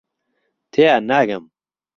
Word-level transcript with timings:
تێیان 0.71 1.03
ناگەم. 1.09 1.43